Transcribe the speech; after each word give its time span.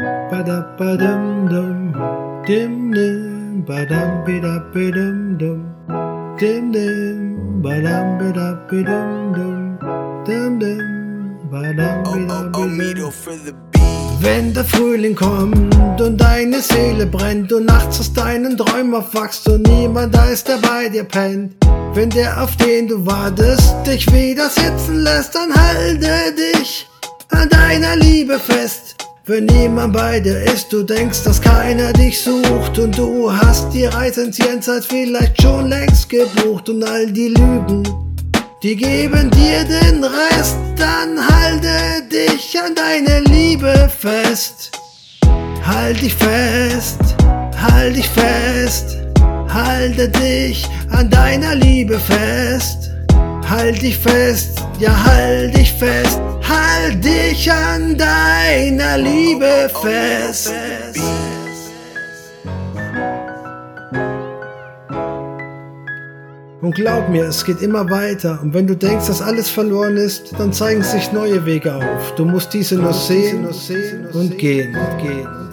Badam, 0.00 0.64
badam, 0.78 1.48
dum. 1.50 1.92
Dim, 2.46 2.90
dim, 2.90 3.64
badam, 3.68 4.24
bidam, 4.24 4.72
bidam, 4.72 5.38
dum. 5.38 5.60
Dim, 6.40 6.72
dim, 6.72 7.62
badam, 7.62 8.06
bidam, 8.18 8.56
bidam, 8.70 9.34
dum. 9.36 9.78
Dim, 10.24 10.58
dim, 10.58 11.36
badam, 11.52 12.02
bidam, 12.04 12.78
bidam. 12.78 13.12
for 13.12 13.36
the 13.44 13.52
beat. 13.72 13.80
Wenn 14.22 14.54
der 14.54 14.64
Frühling 14.64 15.14
kommt 15.14 16.00
und 16.00 16.18
deine 16.18 16.60
Seele 16.62 17.04
brennt 17.04 17.52
und 17.52 17.66
nachts 17.66 18.00
aus 18.00 18.12
deinen 18.14 18.56
Träumen 18.56 18.94
aufwachst 18.94 19.46
und 19.48 19.68
niemand 19.68 20.14
da 20.14 20.24
ist, 20.30 20.48
der 20.48 20.58
bei 20.58 20.88
dir 20.88 21.04
pennt. 21.04 21.56
Wenn 21.92 22.08
der, 22.08 22.42
auf 22.42 22.56
den 22.56 22.88
du 22.88 23.04
wartest, 23.04 23.74
dich 23.86 24.10
wieder 24.12 24.48
sitzen 24.48 25.02
lässt, 25.02 25.34
dann 25.34 25.54
halte 25.54 26.34
dich 26.34 26.88
an 27.30 27.50
deiner 27.50 27.96
Liebe 27.96 28.38
fest. 28.38 28.96
Wenn 29.30 29.46
niemand 29.46 29.92
bei 29.92 30.18
dir 30.18 30.42
ist, 30.42 30.72
du 30.72 30.82
denkst, 30.82 31.22
dass 31.22 31.40
keiner 31.40 31.92
dich 31.92 32.20
sucht 32.20 32.80
und 32.80 32.98
du 32.98 33.32
hast 33.32 33.72
die 33.72 33.84
Reise 33.84 34.24
ins 34.24 34.38
Jenseits 34.38 34.86
vielleicht 34.86 35.40
schon 35.40 35.68
längst 35.68 36.08
gebucht 36.08 36.68
und 36.68 36.82
all 36.82 37.06
die 37.06 37.28
Lügen, 37.28 37.84
die 38.60 38.74
geben 38.74 39.30
dir 39.30 39.62
den 39.62 40.02
Rest, 40.02 40.56
dann 40.76 41.16
halte 41.28 42.02
dich 42.10 42.58
an 42.58 42.74
deine 42.74 43.20
Liebe 43.20 43.88
fest. 43.96 44.72
Halt 45.64 46.02
dich 46.02 46.16
fest, 46.16 46.98
halt 47.56 47.94
dich 47.94 48.08
fest, 48.08 48.96
halte 49.48 50.08
dich 50.08 50.68
an 50.90 51.08
deiner 51.08 51.54
Liebe 51.54 52.00
fest. 52.00 52.89
Halt 53.60 53.82
dich 53.82 53.98
fest, 53.98 54.58
ja 54.78 55.04
halt 55.04 55.54
dich 55.54 55.70
fest, 55.74 56.18
halt 56.48 57.04
dich 57.04 57.52
an 57.52 57.94
deiner 57.94 58.96
Liebe 58.96 59.70
fest. 59.82 60.50
Und 66.62 66.74
glaub 66.74 67.10
mir, 67.10 67.24
es 67.24 67.44
geht 67.44 67.60
immer 67.60 67.90
weiter. 67.90 68.38
Und 68.42 68.54
wenn 68.54 68.66
du 68.66 68.74
denkst, 68.74 69.08
dass 69.08 69.20
alles 69.20 69.50
verloren 69.50 69.98
ist, 69.98 70.32
dann 70.38 70.54
zeigen 70.54 70.82
sich 70.82 71.12
neue 71.12 71.44
Wege 71.44 71.74
auf. 71.74 72.14
Du 72.16 72.24
musst 72.24 72.54
diese 72.54 72.76
nur 72.76 72.94
sehen 72.94 73.46
und 74.14 74.38
gehen 74.38 74.74
und 74.74 74.98
gehen 75.02 75.49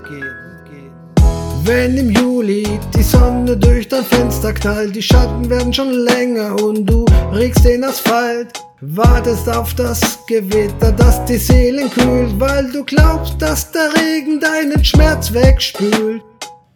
Wenn 1.68 1.98
im 1.98 2.10
Juli 2.12 2.64
die 2.96 3.04
Sonne 3.04 3.58
durch 3.58 3.90
dein 3.90 4.06
Fenster 4.06 4.54
knallt, 4.54 4.96
die 4.96 5.02
Schatten 5.02 5.50
werden 5.50 5.74
schon 5.74 5.92
länger 5.92 6.56
und 6.64 6.86
du 6.86 7.04
regst 7.34 7.66
den 7.66 7.84
Asphalt. 7.84 8.64
Wartest 8.80 9.50
auf 9.50 9.74
das 9.74 10.00
Gewitter, 10.30 10.94
das 10.94 11.26
die 11.26 11.36
Seelen 11.36 11.92
kühlt, 11.92 12.40
weil 12.40 12.72
du 12.72 12.86
glaubst, 12.86 13.42
dass 13.42 13.70
der 13.74 13.90
Regen 13.96 14.40
deinen 14.40 14.82
Schmerz 14.82 15.34
wegspült. 15.34 16.24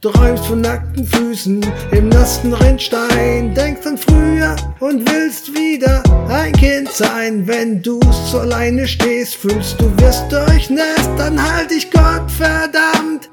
Träumst 0.02 0.45
von 0.48 0.59
nackten 0.59 1.05
Füßen 1.05 1.66
im 1.94 2.09
nassen 2.09 2.52
Rindstein, 2.52 3.53
denkst 3.53 3.88
an 3.88 3.98
früher 3.98 4.58
und 4.81 5.09
willst 5.09 5.53
wieder 5.53 6.03
ein 6.28 6.52
Kind 6.52 6.92
sein. 6.92 7.48
Wenn 7.48 7.81
du 7.81 7.98
so 8.30 8.39
alleine 8.39 8.86
stehst, 8.86 9.36
fühlst 9.36 9.80
du 9.80 9.86
wirst 10.02 10.30
durchnässt, 10.30 11.11
dann 11.17 11.42
halt 11.42 11.72
dich 11.72 11.89
Gott 11.89 12.30
verdammt 12.30 13.30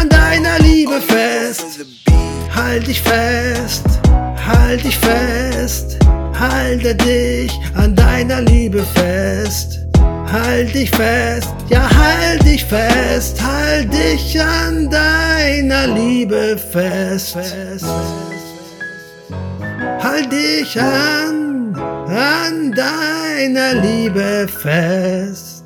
an 0.00 0.08
deiner 0.08 0.58
Liebe 0.60 1.00
fest. 1.00 1.84
Halt 2.54 2.86
dich 2.86 3.00
fest, 3.00 3.84
halt 4.46 4.82
dich 4.84 4.98
fest, 4.98 5.98
halte 6.38 6.94
dich 6.94 7.52
an 7.74 7.94
deiner 7.94 8.40
Liebe 8.40 8.82
fest. 8.94 9.78
Halt 10.32 10.74
dich 10.74 10.90
fest, 10.90 11.54
ja 11.68 11.82
halt 11.82 12.44
dich 12.44 12.64
fest, 12.64 13.40
halt 13.42 13.92
dich 13.92 14.40
an 14.40 14.88
deiner 14.88 15.88
Liebe 15.88 16.56
fest. 16.56 17.36
Halt 20.02 20.32
dich 20.32 20.80
an, 20.80 21.74
an 21.76 22.72
deiner 22.72 23.74
Liebe 23.74 24.48
fest. 24.48 25.64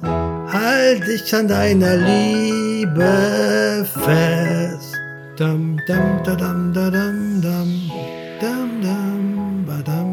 Halt 0.65 1.07
dich 1.07 1.35
an 1.35 1.47
deiner 1.47 1.97
Liebe 1.97 3.85
fest. 4.05 4.95
Dum 5.37 5.77
dum 5.87 6.07
da 6.25 6.35
dum 6.43 6.73
da 6.73 6.89
dum 6.97 7.19
dum 7.45 7.71
dum 8.41 8.71
dum 8.85 9.65
ba 9.67 9.79
dum 9.89 10.04